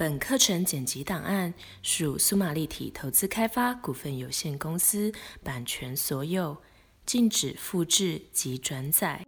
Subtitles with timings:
[0.00, 5.12] 本课程剪辑档案属苏玛立体投资开发股份有限公司
[5.44, 6.56] 版权所有，
[7.04, 9.22] 禁止复制及转载。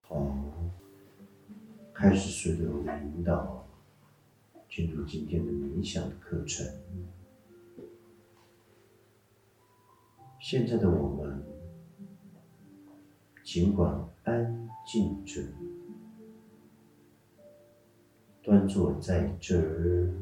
[0.00, 0.16] 好，
[1.92, 3.68] 开始随着我的引导，
[4.70, 6.66] 进入今天的冥想的课程。
[10.42, 11.40] 现在的我们，
[13.44, 15.40] 尽管安静着，
[18.42, 20.12] 端坐在这儿，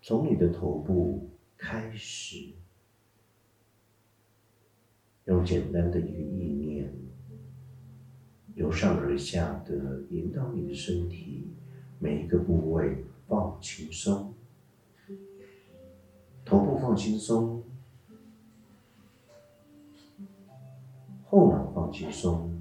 [0.00, 2.54] 从你的头部开始，
[5.26, 6.90] 用简单的一个意念，
[8.54, 11.46] 由上而下的引导你的身体
[11.98, 14.31] 每一个部位放轻松。
[16.92, 17.62] 放轻松，
[21.24, 22.54] 后脑放轻松，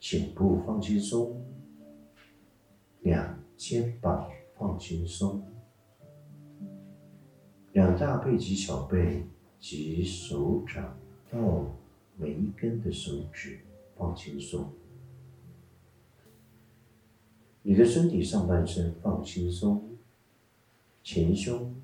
[0.00, 1.44] 颈部放轻松，
[3.02, 5.42] 两肩膀放轻松，
[7.72, 9.26] 两大背及小背
[9.60, 10.96] 及手掌
[11.30, 11.66] 到
[12.16, 13.60] 每一根的手指
[13.98, 14.72] 放轻松，
[17.60, 19.90] 你的身体上半身放轻松。
[21.02, 21.74] 前胸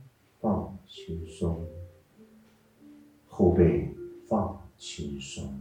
[0.41, 1.69] 放轻松，
[3.29, 3.95] 后背
[4.27, 5.53] 放轻松，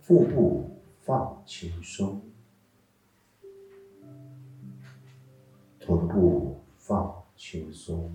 [0.00, 2.22] 腹部放轻松，
[5.80, 8.12] 臀部放轻松，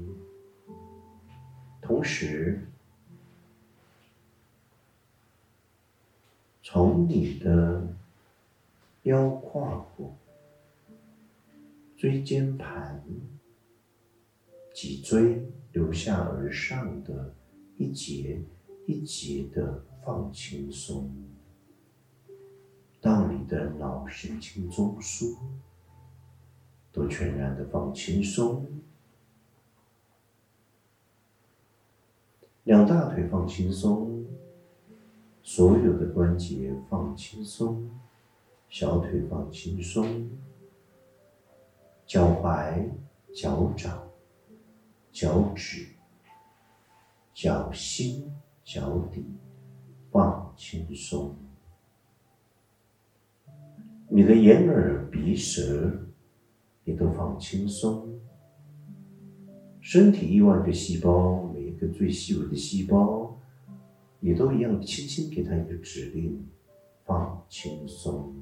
[1.82, 2.66] 同时
[6.64, 7.86] 从你的
[9.04, 10.14] 腰胯部、
[11.98, 13.04] 椎间盘。
[14.82, 17.36] 脊椎由下而上的
[17.78, 18.42] 一节
[18.88, 21.08] 一节的放轻松，
[23.00, 25.38] 到你的脑神经中枢
[26.92, 28.66] 都全然的放轻松，
[32.64, 34.26] 两大腿放轻松，
[35.44, 37.88] 所有的关节放轻松，
[38.68, 40.28] 小腿放轻松，
[42.08, 42.90] 脚踝、
[43.32, 44.11] 脚掌。
[45.12, 45.88] 脚趾、
[47.34, 48.32] 脚心、
[48.64, 49.26] 脚底
[50.10, 51.36] 放轻松，
[54.10, 56.08] 你的眼、耳、鼻、舌
[56.86, 58.20] 也都放轻松。
[59.82, 63.38] 身体亿万个细胞，每一个最细微的细胞，
[64.22, 66.48] 也都一样，轻轻给它一个指令：
[67.04, 68.34] 放轻松。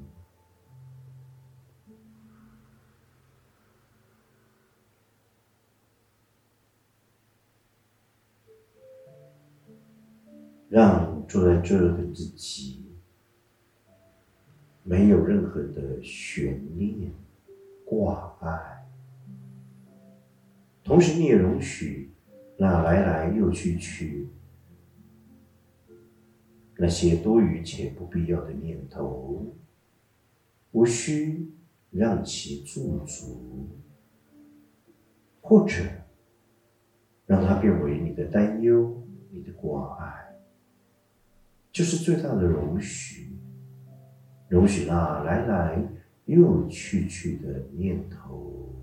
[10.70, 12.84] 让坐在这的自己
[14.84, 17.12] 没有任何的悬念、
[17.84, 18.86] 挂碍，
[20.84, 22.12] 同时你也容许
[22.56, 24.28] 那来来又去去
[26.76, 29.52] 那些多余且不必要的念头，
[30.70, 31.50] 无需
[31.90, 33.68] 让其驻足，
[35.40, 35.82] 或者
[37.26, 40.29] 让它变为你的担忧、你的挂碍。
[41.72, 43.32] 就是最大的容许，
[44.48, 45.88] 容许那来来
[46.24, 48.74] 又去去的念头，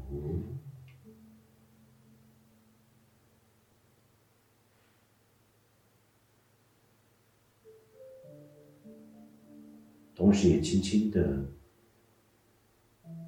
[10.16, 11.46] 同时也轻轻的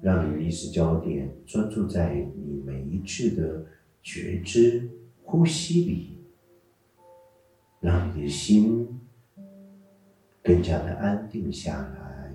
[0.02, 3.66] 让你的意识焦点专注在你每一次的
[4.02, 4.90] 觉知
[5.22, 6.18] 呼吸里，
[7.80, 8.99] 让你的心。
[10.50, 12.34] 更加的安定下来，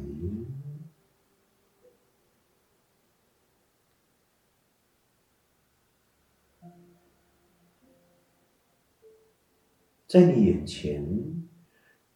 [10.07, 11.05] 在你眼前，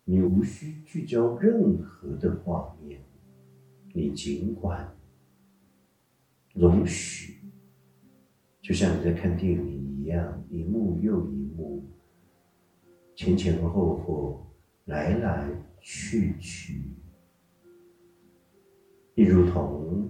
[0.05, 3.01] 你无需聚焦任何的画面，
[3.93, 4.95] 你尽管
[6.53, 7.41] 容许，
[8.61, 11.83] 就像你在看电影一样，一幕又一幕，
[13.17, 14.47] 前前后后，
[14.85, 15.68] 来来。
[15.81, 16.81] 去去，
[19.15, 20.09] 亦如同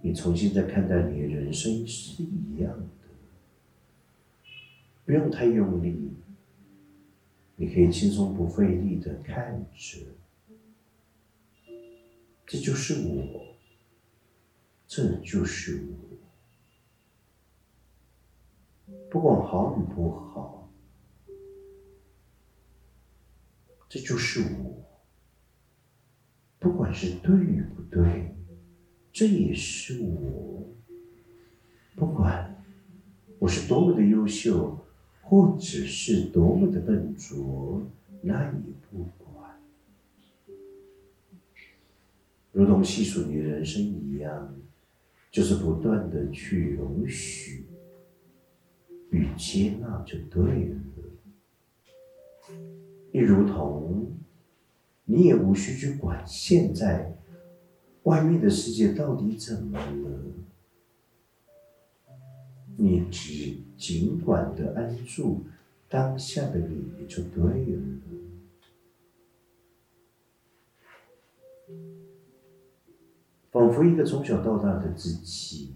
[0.00, 2.88] 你重新再看待你的人生是一样的，
[5.04, 6.12] 不用太用力，
[7.56, 9.98] 你可以轻松不费力的看着，
[12.46, 13.56] 这就是我，
[14.86, 15.84] 这就是
[18.86, 20.55] 我，不管好与不好，
[23.88, 24.84] 这就是我。
[26.58, 28.34] 不管是对与不对，
[29.12, 30.66] 这也是我。
[31.94, 32.64] 不管
[33.38, 34.78] 我是多么的优秀，
[35.22, 37.82] 或者是多么的笨拙，
[38.22, 39.50] 那也不管。
[42.52, 44.54] 如同细数你的人生一样，
[45.30, 47.66] 就是不断的去容许
[49.10, 50.76] 与接纳，就对了。
[53.16, 54.12] 亦如同。
[55.08, 57.16] 你也无需去管现在
[58.02, 60.20] 外面的世界到底怎么了，
[62.76, 65.44] 你只尽管的安住
[65.88, 67.82] 当下的你就对了。
[73.52, 75.72] 仿佛一个从小到大的自己，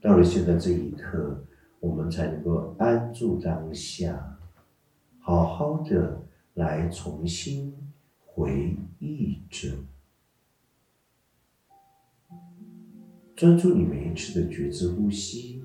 [0.00, 1.44] 到了现在这一刻，
[1.78, 4.37] 我们才能够安住当下，
[5.28, 6.24] 好好的。
[6.54, 7.72] 来重新
[8.24, 9.68] 回忆着，
[13.36, 15.62] 专注你每一次的觉知呼吸，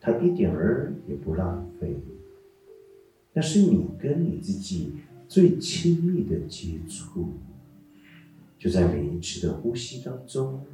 [0.00, 1.94] 它一点儿也不浪费。
[3.34, 4.94] 那是你跟你自己
[5.28, 7.34] 最亲密的接触，
[8.58, 10.64] 就在每一次的呼吸当中，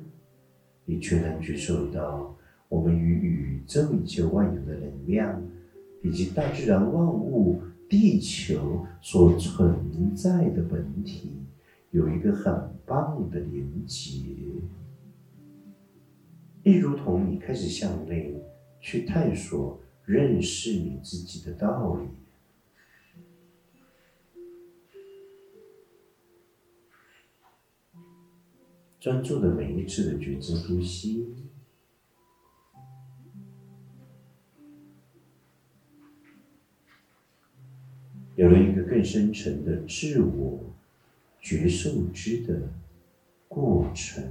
[0.85, 2.37] 你全然觉受到
[2.69, 5.43] 我们与宇宙一切万有的能量，
[6.03, 7.63] 以及大自然万物。
[7.89, 11.31] 地球所存在的本体
[11.91, 14.25] 有一个很棒的连接，
[16.63, 18.35] 亦如同你开始向内
[18.81, 22.09] 去探索、认识你自己的道理，
[28.99, 31.42] 专注的每一次的觉知呼吸。
[38.35, 40.59] 有了一个更深沉的自我
[41.41, 42.73] 觉受之的
[43.49, 44.25] 过程。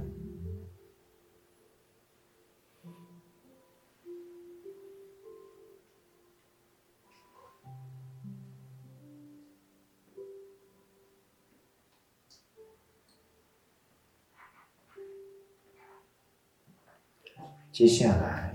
[17.72, 18.51] 接下来。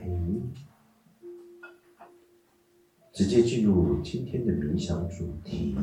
[3.18, 5.76] 直接进入今天的冥想主题：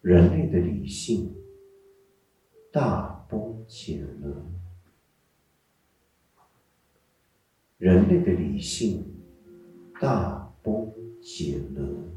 [0.00, 1.32] 人类的理性
[2.72, 4.44] 大崩解了。
[7.78, 9.04] 人类的理性
[10.00, 12.10] 大崩解了。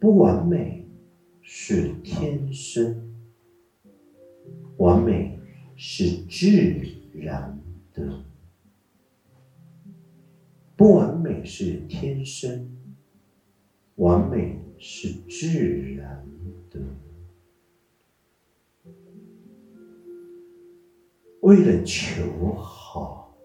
[0.00, 0.88] 不完美
[1.42, 3.14] 是天生，
[4.78, 5.38] 完美
[5.76, 6.48] 是自
[7.12, 7.60] 然
[7.92, 8.24] 的。
[10.80, 12.74] 不完美是天生，
[13.96, 15.46] 完美是自
[15.94, 16.26] 然
[16.70, 16.80] 的。
[21.42, 23.36] 为了求好、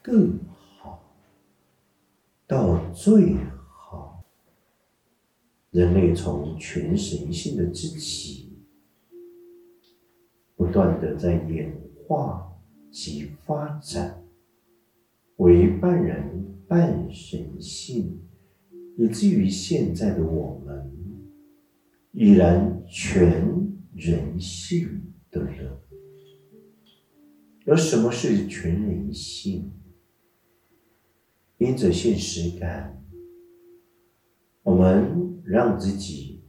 [0.00, 1.02] 更好、
[2.46, 3.34] 到最
[3.66, 4.22] 好，
[5.72, 8.52] 人类从全神性的自己，
[10.54, 11.76] 不断的在演
[12.06, 12.56] 化
[12.92, 14.16] 及发展。
[15.40, 18.20] 为半人半神性，
[18.98, 20.92] 以至于现在的我们
[22.12, 23.42] 已然全
[23.94, 24.86] 人性
[25.30, 25.72] 的人。
[27.64, 29.72] 而什么是全人性？
[31.56, 33.02] 因着现实感，
[34.62, 36.42] 我们让自己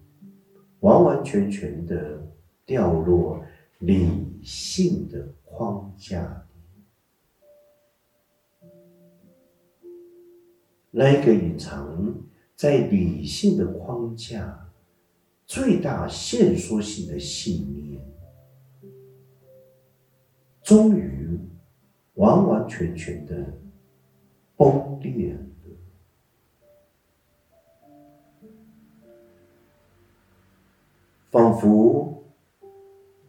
[0.82, 2.30] 完完全全的
[2.66, 3.42] 掉落
[3.80, 6.46] 理性的框架。
[10.94, 12.14] 那个隐藏
[12.54, 14.70] 在理性的框架、
[15.48, 18.02] 最大限缩性的信念，
[20.62, 21.40] 终于
[22.16, 23.54] 完完全全的
[24.58, 25.40] 崩裂了。
[31.32, 32.22] 仿佛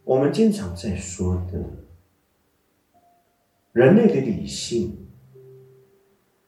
[0.03, 1.63] 我们经常在说的，
[3.71, 4.99] 人类的理性。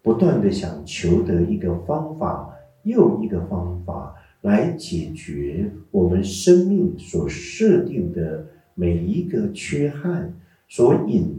[0.06, 8.46] 不断的想求得一个方法，又一个方法来解决我们生命所设定的
[8.76, 11.36] 每一个缺憾所引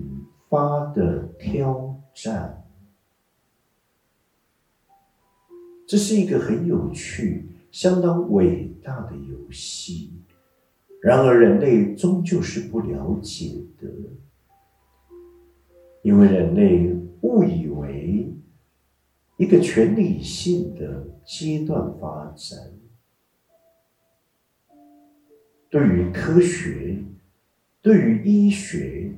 [0.48, 2.64] 发的挑战。
[5.86, 10.10] 这是一个很有趣、相当伟大的游戏，
[11.00, 13.88] 然而人类终究是不了解的，
[16.02, 18.32] 因为人类误以为
[19.36, 22.58] 一个全理性的阶段发展，
[25.70, 27.02] 对于科学，
[27.80, 29.12] 对于医学。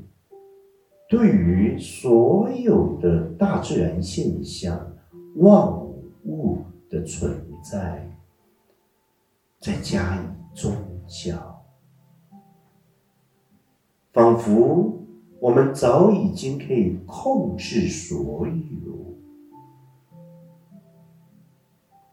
[1.10, 4.94] 对于所有的大自然现象、
[5.36, 5.74] 万
[6.26, 6.58] 物
[6.90, 8.14] 的存在，
[9.58, 10.70] 再加以宗
[11.06, 11.64] 教，
[14.12, 15.02] 仿佛
[15.40, 19.07] 我们早已经可以控制所有。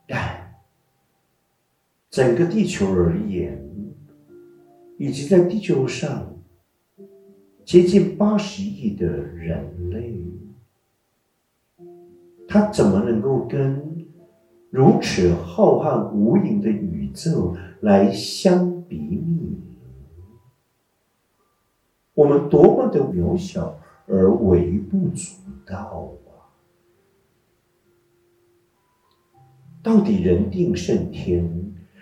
[0.07, 0.55] 但
[2.09, 3.62] 整个地球而言，
[4.97, 6.31] 以及在地球上。
[7.65, 10.24] 接近八十亿的人类，
[12.47, 14.05] 他怎么能够跟
[14.69, 19.59] 如此浩瀚无垠的宇宙来相比拟？
[22.13, 26.07] 我们多么的渺小而微不足道
[29.86, 31.48] 到底人定胜天，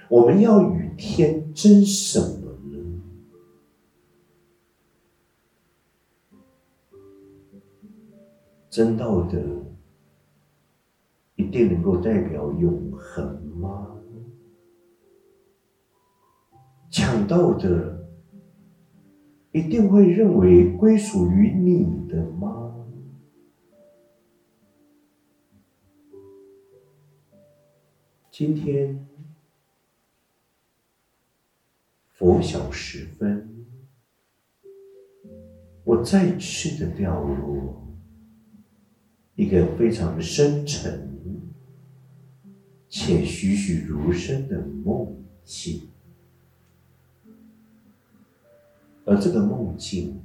[0.10, 2.58] 我们要与天争什么？
[8.70, 9.44] 争到的
[11.36, 13.98] 一定能够代表永恒吗？
[16.90, 18.02] 抢到的
[19.52, 22.63] 一定会认为归属于你的吗？
[28.34, 29.06] 今天
[32.14, 33.48] 拂晓时分，
[35.84, 37.80] 我再次的掉落。
[39.36, 41.08] 一个非常深沉
[42.90, 45.88] 且栩栩如生的梦境，
[49.06, 50.20] 而这个梦境，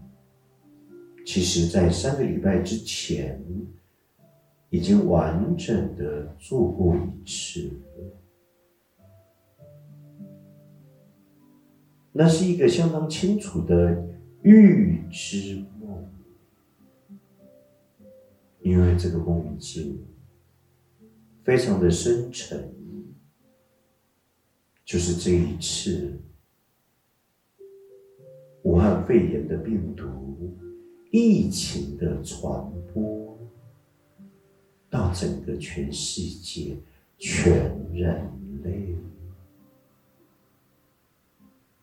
[1.26, 3.38] 其实在三个礼拜之前
[4.70, 7.70] 已经完整的做过一次，
[12.12, 14.06] 那是一个相当清楚的
[14.42, 16.04] 预知梦。
[18.60, 20.04] 因为这个梦境
[21.42, 22.70] 非常的深沉，
[24.84, 26.20] 就是这一次
[28.64, 30.54] 武汉肺炎的病毒
[31.10, 32.77] 疫情的传播
[34.90, 36.76] 到整个全世界、
[37.18, 37.52] 全
[37.92, 38.30] 人
[38.62, 38.94] 类。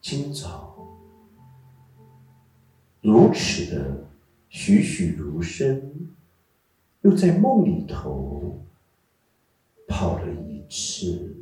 [0.01, 0.75] 今早
[3.01, 4.07] 如此的
[4.49, 6.09] 栩栩如生。
[7.01, 8.65] 又在梦里头
[9.87, 11.35] 跑了一次，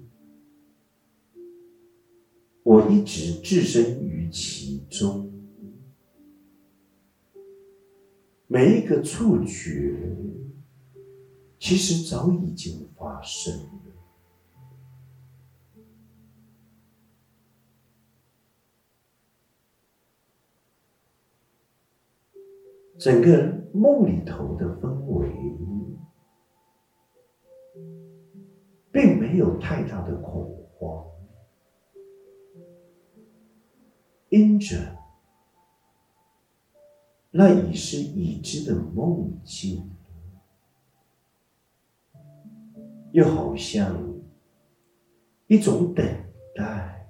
[2.63, 5.31] 我一直置身于其中，
[8.45, 9.97] 每一个触觉
[11.63, 13.69] 其实早已经发生了，
[22.99, 23.63] 整个。
[23.75, 25.27] 梦里头的氛围，
[28.91, 31.07] 并没有太大的恐慌，
[34.29, 34.95] 因着
[37.31, 39.92] 那已是已知的梦境，
[43.13, 43.95] 又好像
[45.47, 46.05] 一种等
[46.55, 47.07] 待，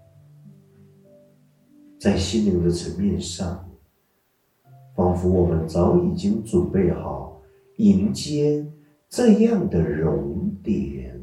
[2.00, 3.68] 在心灵的层面上。
[4.96, 7.42] 仿佛我们早已经准备好
[7.78, 8.64] 迎接
[9.10, 11.20] 这样的熔点。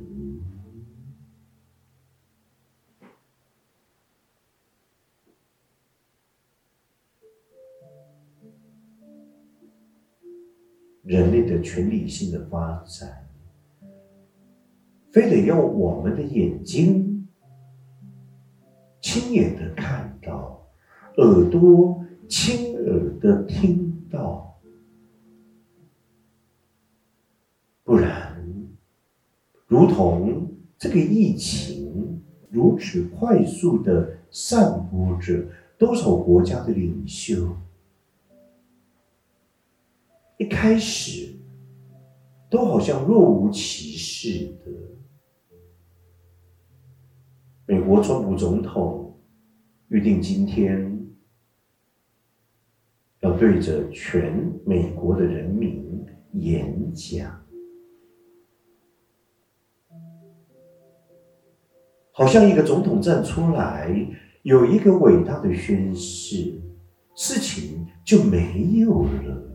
[11.04, 13.29] 人类的全理性的发展，
[15.12, 17.28] 非得用我们的眼睛
[19.00, 20.66] 亲眼的看到，
[21.16, 21.98] 耳朵。
[22.32, 24.60] 亲耳的听到，
[27.82, 28.40] 不然，
[29.66, 30.48] 如同
[30.78, 35.44] 这个疫情如此快速的散播着，
[35.76, 37.56] 多少国家的领袖
[40.36, 41.34] 一开始
[42.50, 44.70] 都好像若无其事的。
[47.66, 49.18] 美国川普总统
[49.88, 50.90] 预定今天。
[53.20, 56.02] 要对着全美国的人民
[56.32, 57.38] 演讲，
[62.10, 63.94] 好像一个总统站出来，
[64.42, 66.58] 有一个伟大的宣誓，
[67.14, 69.49] 事情就没有了。